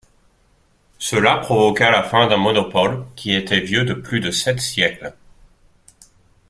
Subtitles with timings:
[0.97, 5.13] Cela provoqua la fin d'un monopole qui était vieux de plus de sept siècles.